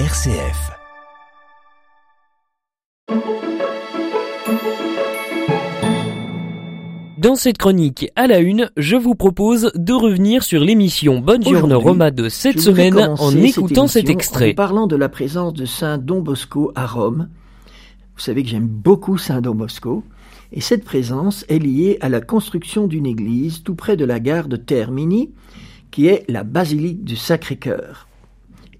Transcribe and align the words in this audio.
RCF. 0.00 0.72
Dans 7.16 7.36
cette 7.36 7.58
chronique 7.58 8.10
à 8.16 8.26
la 8.26 8.40
une, 8.40 8.72
je 8.76 8.96
vous 8.96 9.14
propose 9.14 9.70
de 9.76 9.92
revenir 9.92 10.42
sur 10.42 10.64
l'émission 10.64 11.20
Bonne 11.20 11.44
Journée 11.44 11.76
Roma 11.76 12.10
de 12.10 12.28
cette 12.28 12.58
semaine 12.58 12.98
en 12.98 13.36
écoutant 13.36 13.86
cet 13.86 14.10
extrait. 14.10 14.50
En 14.50 14.54
parlant 14.54 14.86
de 14.88 14.96
la 14.96 15.08
présence 15.08 15.52
de 15.52 15.64
Saint 15.64 15.98
Don 15.98 16.22
Bosco 16.22 16.72
à 16.74 16.86
Rome. 16.86 17.28
Vous 18.16 18.20
savez 18.20 18.42
que 18.42 18.48
j'aime 18.48 18.66
beaucoup 18.66 19.16
Saint 19.16 19.42
Don 19.42 19.54
Bosco. 19.54 20.02
Et 20.50 20.60
cette 20.60 20.82
présence 20.82 21.44
est 21.48 21.60
liée 21.60 21.98
à 22.00 22.08
la 22.08 22.20
construction 22.20 22.88
d'une 22.88 23.06
église 23.06 23.62
tout 23.62 23.76
près 23.76 23.96
de 23.96 24.04
la 24.04 24.18
gare 24.18 24.48
de 24.48 24.56
Termini, 24.56 25.30
qui 25.92 26.08
est 26.08 26.24
la 26.28 26.42
basilique 26.42 27.04
du 27.04 27.14
Sacré-Cœur. 27.14 28.08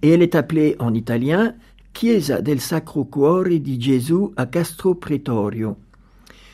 Et 0.05 0.11
elle 0.11 0.21
est 0.21 0.34
appelée 0.34 0.77
en 0.80 0.93
italien 0.93 1.55
Chiesa 1.95 2.42
del 2.42 2.60
Sacro 2.60 3.06
Cuore 3.06 3.59
di 3.59 3.80
Gesù 3.80 4.34
a 4.37 4.45
Castro 4.45 4.95
Pretorio. 4.95 5.79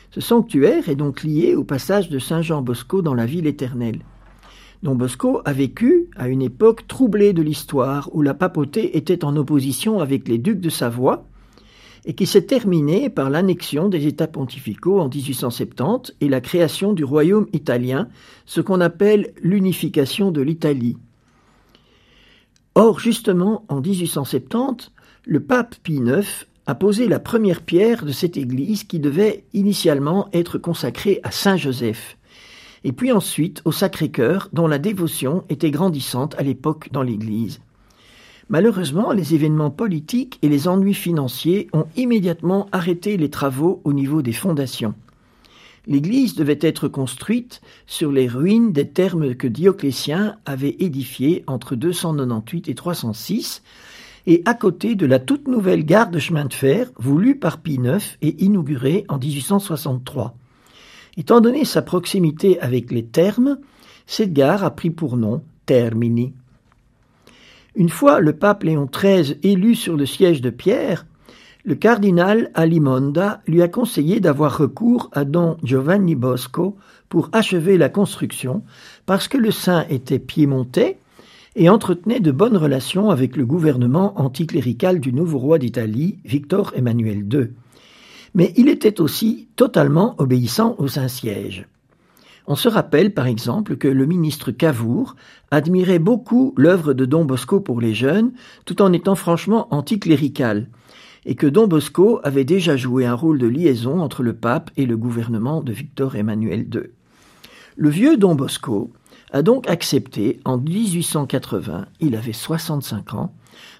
Ce 0.09 0.21
sanctuaire 0.21 0.87
est 0.87 0.95
donc 0.95 1.21
lié 1.21 1.55
au 1.55 1.65
passage 1.65 2.07
de 2.07 2.17
Saint 2.17 2.41
Jean 2.41 2.61
Bosco 2.61 3.01
dans 3.01 3.13
la 3.13 3.25
ville 3.25 3.47
éternelle. 3.47 4.05
Don 4.83 4.95
Bosco 4.95 5.41
a 5.43 5.51
vécu 5.51 6.07
à 6.15 6.29
une 6.29 6.41
époque 6.41 6.87
troublée 6.87 7.33
de 7.33 7.41
l'histoire 7.41 8.09
où 8.13 8.21
la 8.21 8.33
papauté 8.33 8.95
était 8.95 9.25
en 9.25 9.35
opposition 9.35 9.99
avec 9.99 10.29
les 10.29 10.37
ducs 10.37 10.61
de 10.61 10.69
Savoie 10.69 11.25
et 12.05 12.13
qui 12.13 12.27
s'est 12.27 12.45
terminée 12.45 13.09
par 13.09 13.29
l'annexion 13.29 13.89
des 13.89 14.07
États 14.07 14.27
pontificaux 14.27 15.01
en 15.01 15.09
1870 15.09 16.15
et 16.21 16.29
la 16.29 16.39
création 16.39 16.93
du 16.93 17.03
royaume 17.03 17.47
italien, 17.51 18.07
ce 18.45 18.61
qu'on 18.61 18.79
appelle 18.79 19.33
l'unification 19.41 20.31
de 20.31 20.39
l'Italie. 20.39 20.95
Or, 22.75 22.99
justement, 22.99 23.65
en 23.67 23.81
1870, 23.81 24.91
le 25.25 25.39
pape 25.41 25.75
Pie 25.83 25.97
IX 25.97 26.47
a 26.67 26.75
posé 26.75 27.09
la 27.09 27.19
première 27.19 27.61
pierre 27.61 28.05
de 28.05 28.13
cette 28.13 28.37
église 28.37 28.85
qui 28.85 28.99
devait 28.99 29.43
initialement 29.53 30.29
être 30.31 30.57
consacrée 30.57 31.19
à 31.23 31.31
Saint 31.31 31.57
Joseph, 31.57 32.17
et 32.85 32.93
puis 32.93 33.11
ensuite 33.11 33.61
au 33.65 33.73
Sacré-Cœur, 33.73 34.47
dont 34.53 34.67
la 34.67 34.79
dévotion 34.79 35.43
était 35.49 35.71
grandissante 35.71 36.35
à 36.37 36.43
l'époque 36.43 36.89
dans 36.93 37.03
l'église. 37.03 37.59
Malheureusement, 38.47 39.11
les 39.11 39.35
événements 39.35 39.71
politiques 39.71 40.39
et 40.41 40.49
les 40.49 40.69
ennuis 40.69 40.93
financiers 40.93 41.67
ont 41.73 41.87
immédiatement 41.97 42.67
arrêté 42.71 43.17
les 43.17 43.29
travaux 43.29 43.81
au 43.83 43.91
niveau 43.91 44.21
des 44.21 44.33
fondations. 44.33 44.93
L'église 45.87 46.35
devait 46.35 46.59
être 46.61 46.87
construite 46.87 47.61
sur 47.87 48.11
les 48.11 48.27
ruines 48.27 48.71
des 48.71 48.87
thermes 48.87 49.35
que 49.35 49.47
Dioclétien 49.47 50.37
avait 50.45 50.75
édifiés 50.79 51.43
entre 51.47 51.75
298 51.75 52.69
et 52.69 52.75
306, 52.75 53.63
et 54.27 54.43
à 54.45 54.53
côté 54.53 54.93
de 54.93 55.07
la 55.07 55.17
toute 55.17 55.47
nouvelle 55.47 55.83
gare 55.83 56.11
de 56.11 56.19
chemin 56.19 56.45
de 56.45 56.53
fer 56.53 56.91
voulue 56.97 57.35
par 57.35 57.59
Pie 57.59 57.79
IX 57.83 58.17
et 58.21 58.43
inaugurée 58.43 59.05
en 59.09 59.17
1863. 59.17 60.35
Étant 61.17 61.41
donné 61.41 61.65
sa 61.65 61.81
proximité 61.81 62.59
avec 62.59 62.91
les 62.91 63.03
thermes, 63.03 63.57
cette 64.05 64.33
gare 64.33 64.63
a 64.63 64.71
pris 64.71 64.91
pour 64.91 65.17
nom 65.17 65.41
Termini. 65.65 66.33
Une 67.75 67.89
fois 67.89 68.19
le 68.19 68.33
pape 68.33 68.63
Léon 68.63 68.87
XIII 68.91 69.37
élu 69.43 69.75
sur 69.75 69.95
le 69.95 70.05
siège 70.05 70.41
de 70.41 70.49
Pierre, 70.49 71.05
le 71.63 71.75
cardinal 71.75 72.49
Alimonda 72.53 73.41
lui 73.47 73.61
a 73.61 73.67
conseillé 73.67 74.19
d'avoir 74.19 74.57
recours 74.57 75.09
à 75.13 75.25
don 75.25 75.57
Giovanni 75.63 76.15
Bosco 76.15 76.77
pour 77.09 77.29
achever 77.33 77.77
la 77.77 77.89
construction, 77.89 78.63
parce 79.05 79.27
que 79.27 79.37
le 79.37 79.51
saint 79.51 79.85
était 79.89 80.19
piémontais 80.19 80.97
et 81.55 81.69
entretenait 81.69 82.19
de 82.19 82.31
bonnes 82.31 82.57
relations 82.57 83.09
avec 83.09 83.35
le 83.35 83.45
gouvernement 83.45 84.19
anticlérical 84.19 84.99
du 84.99 85.13
nouveau 85.13 85.37
roi 85.37 85.59
d'Italie, 85.59 86.19
Victor 86.25 86.71
Emmanuel 86.75 87.27
II. 87.31 87.49
Mais 88.33 88.53
il 88.55 88.69
était 88.69 89.01
aussi 89.01 89.49
totalement 89.55 90.15
obéissant 90.17 90.75
au 90.77 90.87
Saint-Siège. 90.87 91.67
On 92.47 92.55
se 92.55 92.69
rappelle 92.69 93.13
par 93.13 93.27
exemple 93.27 93.75
que 93.75 93.87
le 93.87 94.05
ministre 94.05 94.51
Cavour 94.51 95.15
admirait 95.51 95.99
beaucoup 95.99 96.53
l'œuvre 96.57 96.93
de 96.93 97.05
Don 97.05 97.25
Bosco 97.25 97.59
pour 97.59 97.81
les 97.81 97.93
jeunes, 97.93 98.31
tout 98.65 98.81
en 98.81 98.93
étant 98.93 99.15
franchement 99.15 99.67
anticlérical, 99.71 100.67
et 101.25 101.35
que 101.35 101.47
Don 101.47 101.67
Bosco 101.67 102.19
avait 102.23 102.43
déjà 102.43 102.75
joué 102.75 103.05
un 103.05 103.13
rôle 103.13 103.37
de 103.37 103.47
liaison 103.47 103.99
entre 103.99 104.23
le 104.23 104.33
pape 104.33 104.71
et 104.77 104.85
le 104.85 104.97
gouvernement 104.97 105.61
de 105.61 105.71
Victor 105.71 106.15
Emmanuel 106.15 106.67
II. 106.73 106.89
Le 107.77 107.89
vieux 107.89 108.17
Don 108.17 108.35
Bosco 108.35 108.91
a 109.31 109.41
donc 109.41 109.69
accepté 109.69 110.39
en 110.45 110.57
1880, 110.57 111.85
il 111.99 112.15
avait 112.15 112.33
65 112.33 113.13
ans, 113.13 113.33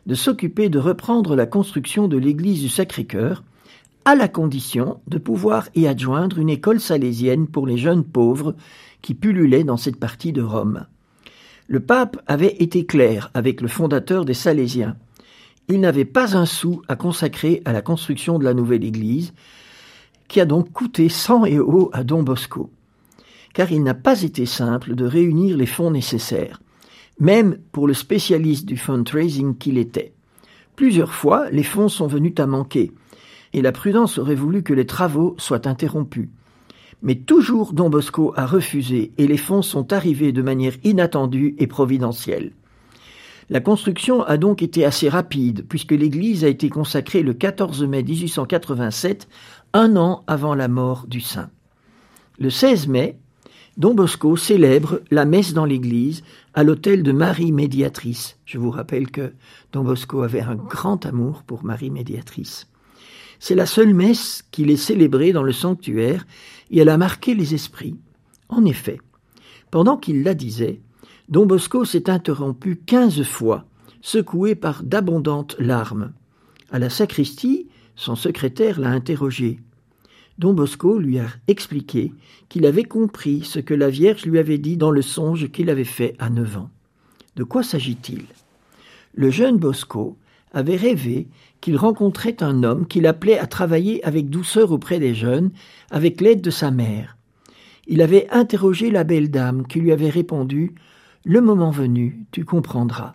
de 0.05 0.15
s'occuper 0.15 0.69
de 0.69 0.79
reprendre 0.79 1.35
la 1.35 1.45
construction 1.45 2.07
de 2.07 2.17
l'église 2.17 2.61
du 2.61 2.69
Sacré-Cœur, 2.69 3.43
à 4.05 4.15
la 4.15 4.27
condition 4.27 4.99
de 5.07 5.17
pouvoir 5.17 5.67
y 5.75 5.85
adjoindre 5.85 6.39
une 6.39 6.49
école 6.49 6.79
salésienne 6.79 7.47
pour 7.47 7.67
les 7.67 7.77
jeunes 7.77 8.03
pauvres 8.03 8.55
qui 9.01 9.13
pullulaient 9.13 9.63
dans 9.63 9.77
cette 9.77 9.99
partie 9.99 10.31
de 10.31 10.41
Rome. 10.41 10.85
Le 11.67 11.79
pape 11.79 12.21
avait 12.27 12.55
été 12.59 12.85
clair 12.85 13.29
avec 13.33 13.61
le 13.61 13.67
fondateur 13.67 14.25
des 14.25 14.33
Salésiens. 14.33 14.95
Il 15.71 15.79
n'avait 15.79 16.03
pas 16.03 16.35
un 16.35 16.45
sou 16.45 16.81
à 16.89 16.97
consacrer 16.97 17.61
à 17.63 17.71
la 17.71 17.81
construction 17.81 18.37
de 18.37 18.43
la 18.43 18.53
nouvelle 18.53 18.83
église, 18.83 19.33
qui 20.27 20.41
a 20.41 20.45
donc 20.45 20.73
coûté 20.73 21.07
sang 21.07 21.45
et 21.45 21.59
eau 21.59 21.89
à 21.93 22.03
Don 22.03 22.23
Bosco. 22.23 22.69
Car 23.53 23.71
il 23.71 23.81
n'a 23.81 23.93
pas 23.93 24.21
été 24.21 24.45
simple 24.45 24.95
de 24.95 25.05
réunir 25.05 25.55
les 25.55 25.65
fonds 25.65 25.89
nécessaires, 25.89 26.61
même 27.21 27.57
pour 27.71 27.87
le 27.87 27.93
spécialiste 27.93 28.65
du 28.65 28.75
fundraising 28.75 29.55
qu'il 29.55 29.77
était. 29.77 30.11
Plusieurs 30.75 31.13
fois, 31.13 31.49
les 31.51 31.63
fonds 31.63 31.87
sont 31.87 32.07
venus 32.07 32.33
à 32.39 32.47
manquer, 32.47 32.91
et 33.53 33.61
la 33.61 33.71
prudence 33.71 34.17
aurait 34.17 34.35
voulu 34.35 34.63
que 34.63 34.73
les 34.73 34.85
travaux 34.85 35.35
soient 35.37 35.69
interrompus. 35.69 36.27
Mais 37.01 37.15
toujours 37.15 37.71
Don 37.71 37.89
Bosco 37.89 38.33
a 38.35 38.45
refusé 38.45 39.13
et 39.17 39.25
les 39.25 39.37
fonds 39.37 39.61
sont 39.61 39.93
arrivés 39.93 40.33
de 40.33 40.41
manière 40.41 40.75
inattendue 40.83 41.55
et 41.59 41.67
providentielle. 41.67 42.51
La 43.51 43.59
construction 43.59 44.23
a 44.23 44.37
donc 44.37 44.63
été 44.63 44.85
assez 44.85 45.09
rapide 45.09 45.65
puisque 45.67 45.91
l'église 45.91 46.45
a 46.45 46.47
été 46.47 46.69
consacrée 46.69 47.21
le 47.21 47.33
14 47.33 47.83
mai 47.83 48.01
1887, 48.01 49.27
un 49.73 49.97
an 49.97 50.23
avant 50.25 50.55
la 50.55 50.69
mort 50.69 51.05
du 51.05 51.19
saint. 51.19 51.49
Le 52.39 52.49
16 52.49 52.87
mai, 52.87 53.19
Don 53.75 53.93
Bosco 53.93 54.37
célèbre 54.37 55.01
la 55.11 55.25
messe 55.25 55.53
dans 55.53 55.65
l'église 55.65 56.23
à 56.53 56.63
l'hôtel 56.63 57.03
de 57.03 57.11
Marie 57.11 57.51
Médiatrice. 57.51 58.37
Je 58.45 58.57
vous 58.57 58.71
rappelle 58.71 59.11
que 59.11 59.33
Don 59.73 59.83
Bosco 59.83 60.21
avait 60.21 60.39
un 60.39 60.55
grand 60.55 61.05
amour 61.05 61.43
pour 61.43 61.65
Marie 61.65 61.91
Médiatrice. 61.91 62.69
C'est 63.39 63.55
la 63.55 63.65
seule 63.65 63.93
messe 63.93 64.45
qu'il 64.51 64.71
ait 64.71 64.77
célébrée 64.77 65.33
dans 65.33 65.43
le 65.43 65.51
sanctuaire 65.51 66.25
et 66.69 66.79
elle 66.79 66.89
a 66.89 66.97
marqué 66.97 67.35
les 67.35 67.53
esprits. 67.53 67.97
En 68.47 68.63
effet, 68.63 69.01
pendant 69.71 69.97
qu'il 69.97 70.23
la 70.23 70.35
disait, 70.35 70.79
Don 71.31 71.45
Bosco 71.45 71.85
s'est 71.85 72.09
interrompu 72.09 72.75
quinze 72.75 73.23
fois, 73.23 73.63
secoué 74.01 74.53
par 74.53 74.83
d'abondantes 74.83 75.55
larmes. 75.59 76.11
À 76.71 76.77
la 76.77 76.89
sacristie, 76.89 77.69
son 77.95 78.17
secrétaire 78.17 78.81
l'a 78.81 78.89
interrogé. 78.89 79.61
Don 80.39 80.53
Bosco 80.53 80.99
lui 80.99 81.19
a 81.19 81.27
expliqué 81.47 82.11
qu'il 82.49 82.65
avait 82.65 82.83
compris 82.83 83.45
ce 83.45 83.59
que 83.59 83.73
la 83.73 83.89
Vierge 83.89 84.25
lui 84.25 84.39
avait 84.39 84.57
dit 84.57 84.75
dans 84.75 84.91
le 84.91 85.01
songe 85.01 85.49
qu'il 85.51 85.69
avait 85.69 85.85
fait 85.85 86.15
à 86.19 86.29
neuf 86.29 86.57
ans. 86.57 86.69
De 87.37 87.45
quoi 87.45 87.63
s'agit-il? 87.63 88.25
Le 89.13 89.29
jeune 89.29 89.57
Bosco 89.57 90.17
avait 90.51 90.75
rêvé 90.75 91.29
qu'il 91.61 91.77
rencontrait 91.77 92.43
un 92.43 92.63
homme 92.63 92.85
qu'il 92.85 93.07
appelait 93.07 93.39
à 93.39 93.47
travailler 93.47 94.03
avec 94.03 94.29
douceur 94.29 94.73
auprès 94.73 94.99
des 94.99 95.15
jeunes, 95.15 95.51
avec 95.91 96.19
l'aide 96.19 96.41
de 96.41 96.49
sa 96.49 96.71
mère. 96.71 97.15
Il 97.87 98.01
avait 98.01 98.27
interrogé 98.31 98.91
la 98.91 99.05
belle 99.05 99.31
dame 99.31 99.65
qui 99.65 99.79
lui 99.79 99.93
avait 99.93 100.09
répondu 100.09 100.75
Le 101.23 101.39
moment 101.39 101.69
venu, 101.69 102.25
tu 102.31 102.45
comprendras. 102.45 103.13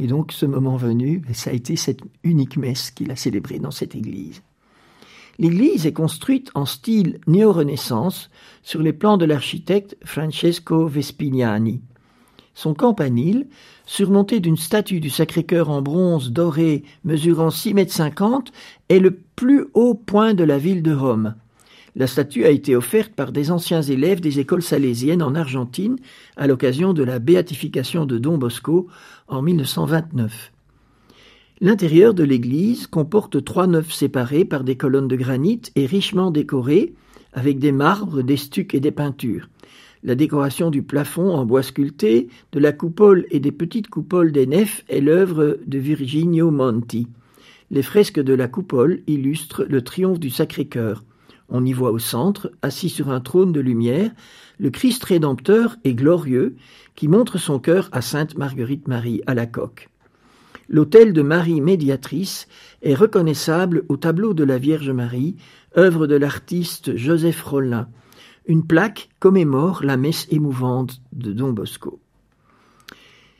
Et 0.00 0.08
donc, 0.08 0.32
ce 0.32 0.44
moment 0.44 0.76
venu, 0.76 1.22
ça 1.32 1.50
a 1.50 1.52
été 1.52 1.76
cette 1.76 2.00
unique 2.24 2.56
messe 2.56 2.90
qu'il 2.90 3.10
a 3.12 3.16
célébrée 3.16 3.60
dans 3.60 3.70
cette 3.70 3.94
église. 3.94 4.42
L'église 5.38 5.86
est 5.86 5.92
construite 5.92 6.50
en 6.54 6.66
style 6.66 7.20
néo-renaissance 7.28 8.28
sur 8.62 8.82
les 8.82 8.92
plans 8.92 9.16
de 9.16 9.24
l'architecte 9.24 9.96
Francesco 10.04 10.88
Vespignani. 10.88 11.80
Son 12.54 12.74
campanile, 12.74 13.46
surmonté 13.86 14.40
d'une 14.40 14.56
statue 14.56 14.98
du 14.98 15.10
Sacré-Cœur 15.10 15.70
en 15.70 15.80
bronze 15.80 16.32
doré 16.32 16.82
mesurant 17.04 17.50
6 17.50 17.74
mètres 17.74 17.92
50, 17.92 18.50
est 18.88 18.98
le 18.98 19.12
plus 19.12 19.66
haut 19.74 19.94
point 19.94 20.34
de 20.34 20.42
la 20.42 20.58
ville 20.58 20.82
de 20.82 20.92
Rome. 20.92 21.36
La 21.98 22.06
statue 22.06 22.44
a 22.44 22.50
été 22.50 22.76
offerte 22.76 23.12
par 23.12 23.32
des 23.32 23.50
anciens 23.50 23.82
élèves 23.82 24.20
des 24.20 24.38
écoles 24.38 24.62
salésiennes 24.62 25.20
en 25.20 25.34
Argentine 25.34 25.96
à 26.36 26.46
l'occasion 26.46 26.92
de 26.92 27.02
la 27.02 27.18
béatification 27.18 28.06
de 28.06 28.18
Don 28.18 28.38
Bosco 28.38 28.86
en 29.26 29.42
1929. 29.42 30.52
L'intérieur 31.60 32.14
de 32.14 32.22
l'église 32.22 32.86
comporte 32.86 33.42
trois 33.42 33.66
nefs 33.66 33.92
séparées 33.92 34.44
par 34.44 34.62
des 34.62 34.76
colonnes 34.76 35.08
de 35.08 35.16
granit 35.16 35.60
et 35.74 35.86
richement 35.86 36.30
décorées 36.30 36.94
avec 37.32 37.58
des 37.58 37.72
marbres, 37.72 38.22
des 38.22 38.36
stucs 38.36 38.74
et 38.74 38.80
des 38.80 38.92
peintures. 38.92 39.48
La 40.04 40.14
décoration 40.14 40.70
du 40.70 40.84
plafond 40.84 41.34
en 41.34 41.44
bois 41.44 41.64
sculpté, 41.64 42.28
de 42.52 42.60
la 42.60 42.70
coupole 42.70 43.26
et 43.32 43.40
des 43.40 43.50
petites 43.50 43.90
coupoles 43.90 44.30
des 44.30 44.46
nefs 44.46 44.84
est 44.88 45.00
l'œuvre 45.00 45.58
de 45.66 45.78
Virginio 45.78 46.52
Monti. 46.52 47.08
Les 47.72 47.82
fresques 47.82 48.20
de 48.20 48.34
la 48.34 48.46
coupole 48.46 49.00
illustrent 49.08 49.66
le 49.68 49.82
triomphe 49.82 50.20
du 50.20 50.30
Sacré-Cœur. 50.30 51.02
On 51.48 51.64
y 51.64 51.72
voit 51.72 51.92
au 51.92 51.98
centre, 51.98 52.50
assis 52.62 52.90
sur 52.90 53.08
un 53.10 53.20
trône 53.20 53.52
de 53.52 53.60
lumière, 53.60 54.10
le 54.58 54.70
Christ 54.70 55.02
rédempteur 55.04 55.76
et 55.84 55.94
glorieux 55.94 56.56
qui 56.94 57.08
montre 57.08 57.38
son 57.38 57.58
cœur 57.58 57.88
à 57.92 58.02
Sainte 58.02 58.36
Marguerite 58.36 58.88
Marie 58.88 59.22
à 59.26 59.34
la 59.34 59.46
coque. 59.46 59.88
L'autel 60.68 61.14
de 61.14 61.22
Marie 61.22 61.62
médiatrice 61.62 62.46
est 62.82 62.94
reconnaissable 62.94 63.84
au 63.88 63.96
tableau 63.96 64.34
de 64.34 64.44
la 64.44 64.58
Vierge 64.58 64.90
Marie, 64.90 65.36
œuvre 65.78 66.06
de 66.06 66.16
l'artiste 66.16 66.94
Joseph 66.96 67.42
Rollin. 67.42 67.88
Une 68.46 68.66
plaque 68.66 69.08
commémore 69.18 69.82
la 69.82 69.96
messe 69.96 70.26
émouvante 70.30 71.00
de 71.12 71.32
Don 71.32 71.52
Bosco. 71.52 71.98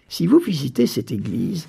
Si 0.08 0.26
vous 0.26 0.38
visitez 0.38 0.86
cette 0.86 1.12
église, 1.12 1.68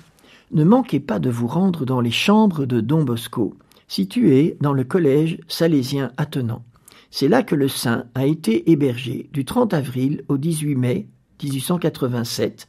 ne 0.52 0.64
manquez 0.64 1.00
pas 1.00 1.18
de 1.18 1.28
vous 1.28 1.46
rendre 1.46 1.84
dans 1.84 2.00
les 2.00 2.10
chambres 2.10 2.64
de 2.64 2.80
Don 2.80 3.04
Bosco, 3.04 3.54
situées 3.90 4.56
dans 4.60 4.72
le 4.72 4.84
collège 4.84 5.40
salésien 5.48 6.12
attenant. 6.16 6.62
C'est 7.10 7.26
là 7.26 7.42
que 7.42 7.56
le 7.56 7.66
saint 7.66 8.04
a 8.14 8.24
été 8.24 8.70
hébergé 8.70 9.28
du 9.32 9.44
30 9.44 9.74
avril 9.74 10.22
au 10.28 10.38
18 10.38 10.76
mai 10.76 11.08
1887, 11.42 12.68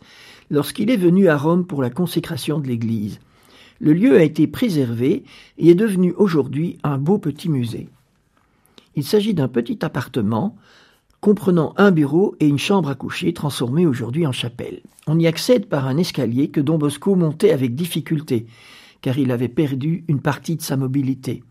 lorsqu'il 0.49 0.89
est 0.89 0.97
venu 0.97 1.27
à 1.27 1.37
Rome 1.37 1.67
pour 1.67 1.83
la 1.83 1.91
consécration 1.91 2.59
de 2.59 2.67
l'église. 2.67 3.19
Le 3.79 3.93
lieu 3.93 4.17
a 4.17 4.23
été 4.23 4.47
préservé 4.47 5.23
et 5.59 5.69
est 5.69 5.75
devenu 5.75 6.11
aujourd'hui 6.17 6.79
un 6.83 6.97
beau 6.97 7.19
petit 7.19 7.49
musée. 7.49 7.87
Il 8.95 9.03
s'agit 9.03 9.35
d'un 9.35 9.47
petit 9.47 9.77
appartement 9.85 10.55
comprenant 11.19 11.75
un 11.77 11.91
bureau 11.91 12.35
et 12.39 12.47
une 12.47 12.57
chambre 12.57 12.89
à 12.89 12.95
coucher 12.95 13.31
transformée 13.31 13.85
aujourd'hui 13.85 14.25
en 14.25 14.31
chapelle. 14.31 14.81
On 15.05 15.19
y 15.19 15.27
accède 15.27 15.67
par 15.67 15.85
un 15.85 15.97
escalier 15.97 16.49
que 16.49 16.61
Don 16.61 16.79
Bosco 16.79 17.13
montait 17.13 17.51
avec 17.51 17.75
difficulté, 17.75 18.47
car 19.01 19.17
il 19.17 19.31
avait 19.31 19.47
perdu 19.47 20.03
une 20.07 20.21
partie 20.21 20.55
de 20.55 20.61
sa 20.61 20.77
mobilité. 20.77 21.43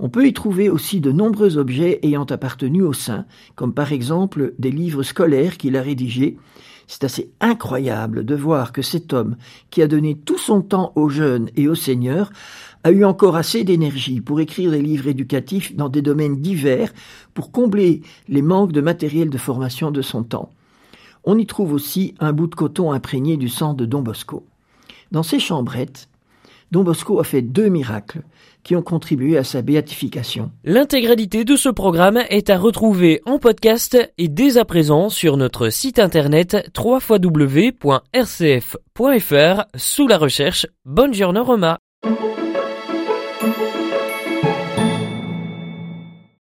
On 0.00 0.08
peut 0.08 0.26
y 0.26 0.32
trouver 0.32 0.68
aussi 0.68 1.00
de 1.00 1.10
nombreux 1.10 1.56
objets 1.58 1.98
ayant 2.02 2.24
appartenu 2.24 2.82
au 2.82 2.92
saint, 2.92 3.26
comme 3.56 3.74
par 3.74 3.92
exemple 3.92 4.54
des 4.58 4.70
livres 4.70 5.02
scolaires 5.02 5.56
qu'il 5.56 5.76
a 5.76 5.82
rédigés. 5.82 6.38
C'est 6.86 7.04
assez 7.04 7.32
incroyable 7.40 8.24
de 8.24 8.34
voir 8.34 8.72
que 8.72 8.80
cet 8.80 9.12
homme, 9.12 9.36
qui 9.70 9.82
a 9.82 9.88
donné 9.88 10.14
tout 10.14 10.38
son 10.38 10.62
temps 10.62 10.92
aux 10.94 11.08
jeunes 11.08 11.50
et 11.56 11.68
aux 11.68 11.74
seigneurs, 11.74 12.30
a 12.84 12.92
eu 12.92 13.04
encore 13.04 13.36
assez 13.36 13.64
d'énergie 13.64 14.20
pour 14.20 14.40
écrire 14.40 14.70
des 14.70 14.80
livres 14.80 15.08
éducatifs 15.08 15.74
dans 15.74 15.88
des 15.88 16.00
domaines 16.00 16.40
divers 16.40 16.92
pour 17.34 17.50
combler 17.50 18.02
les 18.28 18.40
manques 18.40 18.72
de 18.72 18.80
matériel 18.80 19.30
de 19.30 19.38
formation 19.38 19.90
de 19.90 20.00
son 20.00 20.22
temps. 20.22 20.52
On 21.24 21.36
y 21.36 21.44
trouve 21.44 21.72
aussi 21.72 22.14
un 22.20 22.32
bout 22.32 22.46
de 22.46 22.54
coton 22.54 22.92
imprégné 22.92 23.36
du 23.36 23.48
sang 23.48 23.74
de 23.74 23.84
Don 23.84 24.00
Bosco. 24.00 24.46
Dans 25.10 25.24
ces 25.24 25.40
chambrettes, 25.40 26.08
Don 26.70 26.82
Bosco 26.82 27.20
a 27.20 27.24
fait 27.24 27.42
deux 27.42 27.68
miracles 27.68 28.22
qui 28.62 28.76
ont 28.76 28.82
contribué 28.82 29.38
à 29.38 29.44
sa 29.44 29.62
béatification. 29.62 30.50
L'intégralité 30.64 31.44
de 31.44 31.56
ce 31.56 31.68
programme 31.68 32.18
est 32.28 32.50
à 32.50 32.58
retrouver 32.58 33.22
en 33.24 33.38
podcast 33.38 33.96
et 34.18 34.28
dès 34.28 34.58
à 34.58 34.64
présent 34.64 35.08
sur 35.08 35.36
notre 35.36 35.70
site 35.70 35.98
internet 35.98 36.70
www.rcf.fr 36.76 37.74
sous 39.74 40.06
la 40.06 40.18
recherche 40.18 40.66
Bonne 40.84 41.14
journée. 41.14 41.38